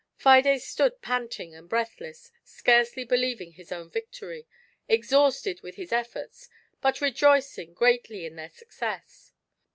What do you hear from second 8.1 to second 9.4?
in their success.